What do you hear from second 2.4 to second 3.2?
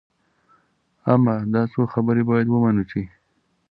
ومنو چې.